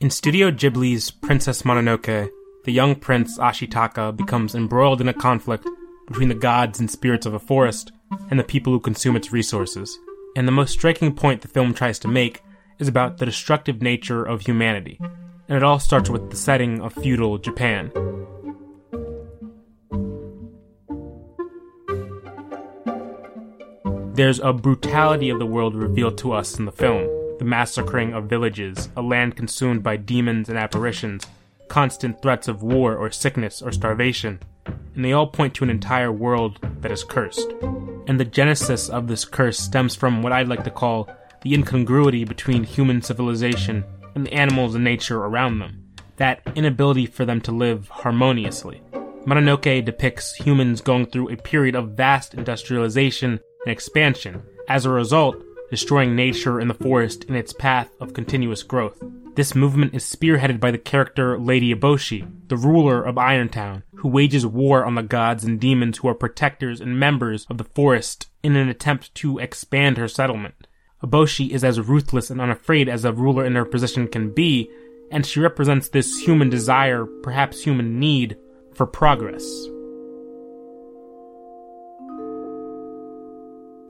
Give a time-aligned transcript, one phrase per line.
[0.00, 2.30] In Studio Ghibli's Princess Mononoke,
[2.64, 5.68] the young prince Ashitaka becomes embroiled in a conflict
[6.08, 7.92] between the gods and spirits of a forest
[8.30, 9.98] and the people who consume its resources.
[10.36, 12.40] And the most striking point the film tries to make
[12.78, 14.98] is about the destructive nature of humanity.
[15.02, 17.92] And it all starts with the setting of feudal Japan.
[24.14, 28.28] There's a brutality of the world revealed to us in the film the massacring of
[28.28, 31.26] villages, a land consumed by demons and apparitions,
[31.68, 34.38] constant threats of war or sickness or starvation,
[34.94, 37.50] and they all point to an entire world that is cursed.
[38.06, 41.08] And the genesis of this curse stems from what I'd like to call
[41.40, 45.82] the incongruity between human civilization and the animals and nature around them,
[46.16, 48.82] that inability for them to live harmoniously.
[49.24, 54.42] Mononoke depicts humans going through a period of vast industrialization and expansion.
[54.68, 59.02] As a result, destroying nature and the forest in its path of continuous growth.
[59.36, 64.44] This movement is spearheaded by the character Lady Eboshi, the ruler of Irontown, who wages
[64.44, 68.56] war on the gods and demons who are protectors and members of the forest in
[68.56, 70.66] an attempt to expand her settlement.
[71.02, 74.68] Eboshi is as ruthless and unafraid as a ruler in her position can be,
[75.10, 78.36] and she represents this human desire, perhaps human need,
[78.74, 79.66] for progress.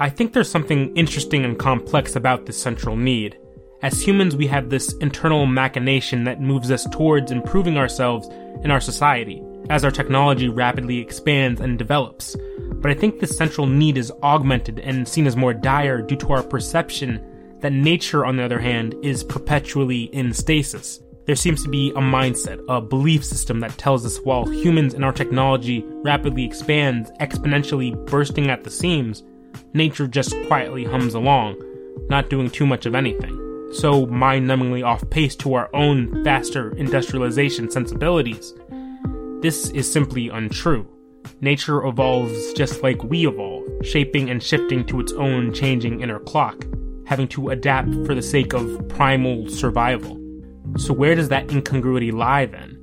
[0.00, 3.36] I think there's something interesting and complex about this central need.
[3.82, 8.28] As humans, we have this internal machination that moves us towards improving ourselves
[8.62, 12.36] and our society as our technology rapidly expands and develops.
[12.74, 16.32] But I think this central need is augmented and seen as more dire due to
[16.32, 17.20] our perception
[17.58, 21.00] that nature, on the other hand, is perpetually in stasis.
[21.26, 25.04] There seems to be a mindset, a belief system that tells us while humans and
[25.04, 29.24] our technology rapidly expands, exponentially bursting at the seams,
[29.74, 31.56] nature just quietly hums along,
[32.08, 33.36] not doing too much of anything.
[33.72, 38.54] So mind numbingly off pace to our own faster industrialization sensibilities.
[39.40, 40.88] This is simply untrue.
[41.40, 46.64] Nature evolves just like we evolve, shaping and shifting to its own changing inner clock,
[47.06, 50.18] having to adapt for the sake of primal survival.
[50.76, 52.77] So, where does that incongruity lie then?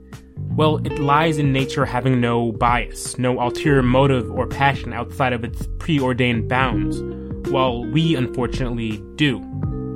[0.56, 5.44] Well, it lies in nature having no bias, no ulterior motive or passion outside of
[5.44, 7.02] its preordained bounds,
[7.52, 9.40] while we unfortunately do.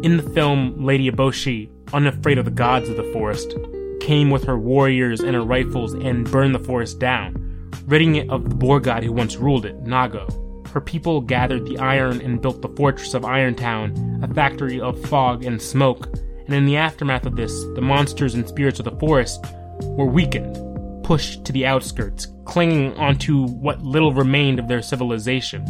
[0.04, 3.56] In the film, Lady Eboshi, unafraid of the gods of the forest,
[4.02, 8.50] came with her warriors and her rifles and burned the forest down, ridding it of
[8.50, 10.28] the boar god who once ruled it, Nago.
[10.68, 15.46] Her people gathered the iron and built the fortress of Irontown, a factory of fog
[15.46, 16.08] and smoke,
[16.48, 19.46] and in the aftermath of this, the monsters and spirits of the forest
[19.82, 20.56] were weakened,
[21.04, 25.66] pushed to the outskirts, clinging onto what little remained of their civilization.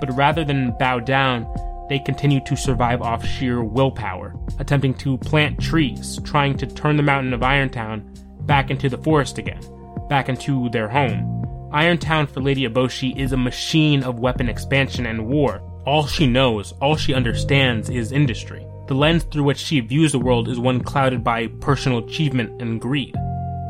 [0.00, 1.46] But rather than bow down,
[1.88, 7.02] they continued to survive off sheer willpower, attempting to plant trees, trying to turn the
[7.02, 8.02] mountain of Irontown
[8.46, 9.60] back into the forest again,
[10.08, 11.40] back into their home.
[11.72, 15.60] Irontown for Lady Eboshi is a machine of weapon expansion and war.
[15.86, 18.66] All she knows, all she understands is industry.
[18.86, 22.80] The lens through which she views the world is one clouded by personal achievement and
[22.80, 23.14] greed.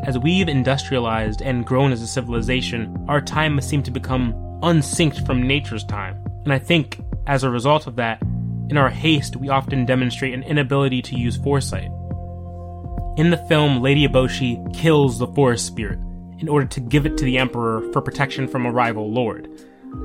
[0.05, 5.27] As we've industrialized and grown as a civilization, our time must seem to become unsynced
[5.27, 6.17] from nature's time.
[6.45, 8.23] And I think, as a result of that,
[8.71, 11.91] in our haste, we often demonstrate an inability to use foresight.
[13.19, 15.99] In the film, Lady Eboshi kills the forest spirit
[16.39, 19.51] in order to give it to the Emperor for protection from a rival lord.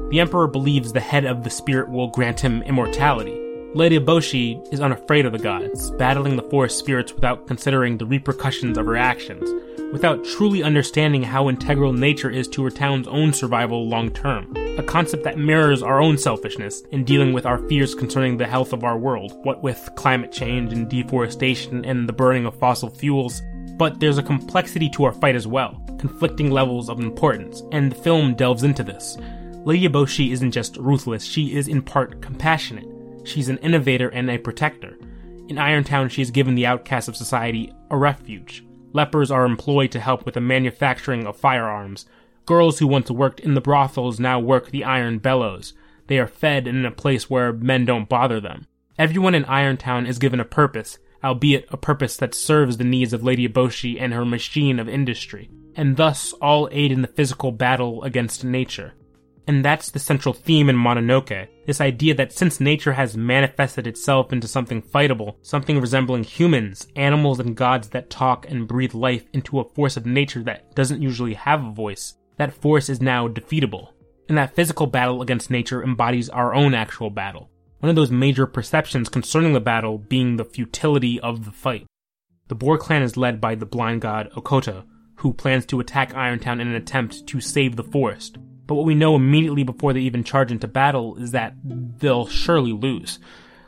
[0.10, 3.46] The Emperor believes the head of the spirit will grant him immortality,
[3.76, 8.78] Lady Eboshi is unafraid of the gods, battling the forest spirits without considering the repercussions
[8.78, 9.50] of her actions,
[9.96, 14.54] without truly understanding how integral nature is to her town's own survival long term.
[14.78, 18.74] A concept that mirrors our own selfishness in dealing with our fears concerning the health
[18.74, 23.42] of our world, what with climate change and deforestation and the burning of fossil fuels.
[23.78, 27.96] But there's a complexity to our fight as well, conflicting levels of importance, and the
[27.96, 29.18] film delves into this.
[29.64, 32.86] Lady Eboshi isn't just ruthless, she is in part compassionate
[33.24, 34.98] she's an innovator and a protector.
[35.48, 38.66] In Irontown, she has given the outcasts of society a refuge.
[38.96, 42.06] Lepers are employed to help with the manufacturing of firearms.
[42.46, 45.74] Girls who once worked in the brothels now work the iron bellows.
[46.08, 48.68] They are fed in a place where men don't bother them.
[48.97, 53.22] Everyone in Irontown is given a purpose, albeit a purpose that serves the needs of
[53.22, 58.02] Lady Eboshi and her machine of industry, and thus all aid in the physical battle
[58.03, 58.94] against nature.
[59.47, 61.47] And that's the central theme in Mononoke.
[61.68, 67.40] This idea that since nature has manifested itself into something fightable, something resembling humans, animals
[67.40, 71.36] and gods that talk and breathe life into a force of nature that doesn't usually
[71.36, 73.90] have a voice, that force is now defeatable.
[74.28, 77.52] And that physical battle against nature embodies our own actual battle.
[77.80, 81.86] One of those major perceptions concerning the battle being the futility of the fight.
[82.48, 84.86] The Boar clan is led by the blind god Okota,
[85.18, 88.38] who plans to attack Irontown in an attempt to save the forest.
[88.67, 92.72] But what we know immediately before they even charge into battle is that they'll surely
[92.72, 93.20] lose.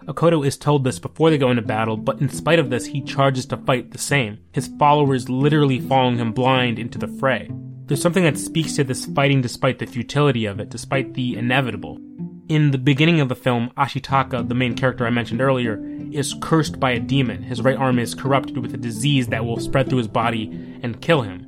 [0.05, 3.01] Okota is told this before they go into battle, but in spite of this, he
[3.01, 7.51] charges to fight the same, his followers literally following him blind into the fray.
[7.85, 11.99] There's something that speaks to this fighting despite the futility of it, despite the inevitable.
[12.47, 16.79] In the beginning of the film, Ashitaka, the main character I mentioned earlier, is cursed
[16.79, 17.43] by a demon.
[17.43, 21.01] His right arm is corrupted with a disease that will spread through his body and
[21.01, 21.45] kill him.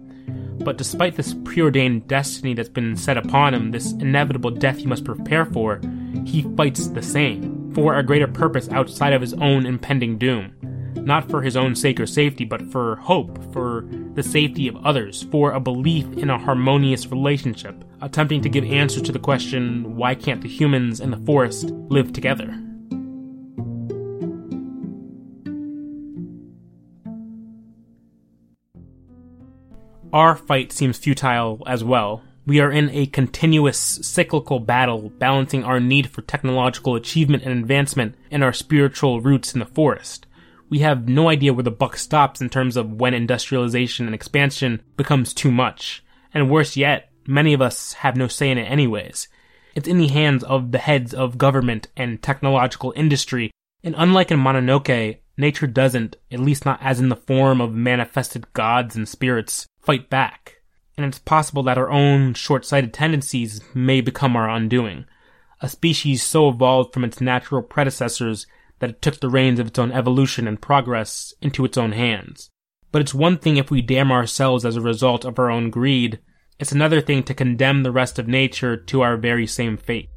[0.60, 5.06] But despite this preordained destiny that's been set upon him, this inevitable death he must
[5.06, 5.82] prepare for,
[6.26, 10.54] he fights the same, for a greater purpose outside of his own impending doom.
[10.96, 15.24] Not for his own sake or safety, but for hope, for the safety of others,
[15.32, 20.14] for a belief in a harmonious relationship, attempting to give answers to the question why
[20.14, 22.69] can't the humans and the forest live together?
[30.12, 32.24] Our fight seems futile as well.
[32.48, 38.16] We are in a continuous cyclical battle balancing our need for technological achievement and advancement
[38.32, 40.26] and our spiritual roots in the forest.
[40.68, 44.82] We have no idea where the buck stops in terms of when industrialization and expansion
[44.98, 46.04] becomes too much.
[46.34, 49.28] And worse yet, many of us have no say in it anyways.
[49.76, 53.52] It's in the hands of the heads of government and technological industry,
[53.84, 58.52] and unlike in Mononoke, nature doesn't, at least not as in the form of manifested
[58.54, 60.56] gods and spirits, fight back.
[60.98, 65.06] And it's possible that our own short sighted tendencies may become our undoing.
[65.62, 68.46] A species so evolved from its natural predecessors
[68.80, 72.50] that it took the reins of its own evolution and progress into its own hands.
[72.92, 76.20] But it's one thing if we damn ourselves as a result of our own greed,
[76.60, 80.10] it's another thing to condemn the rest of nature to our very same fate.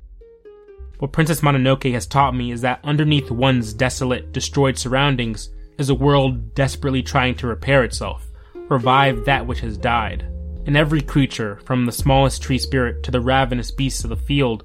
[1.03, 5.97] What Princess Mononoke has taught me is that underneath one's desolate, destroyed surroundings is a
[5.97, 10.23] world desperately trying to repair itself, revive that which has died.
[10.65, 14.63] And every creature, from the smallest tree spirit to the ravenous beasts of the field,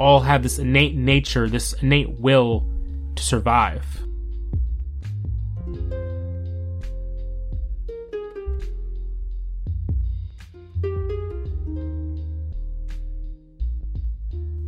[0.00, 2.66] all have this innate nature, this innate will
[3.16, 3.84] to survive.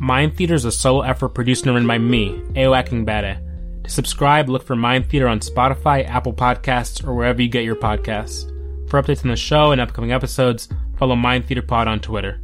[0.07, 3.83] Mind Theater is a solo effort produced and written by me, Ayo Akingbade.
[3.83, 7.75] To subscribe, look for Mind Theater on Spotify, Apple Podcasts, or wherever you get your
[7.75, 8.49] podcasts.
[8.89, 12.39] For updates on the show and upcoming episodes, follow Mind Theater Pod on Twitter.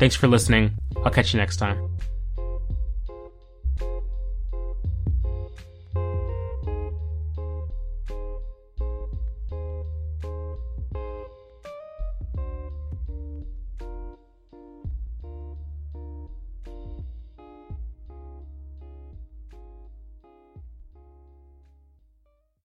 [0.00, 0.72] Thanks for listening.
[1.04, 1.95] I'll catch you next time.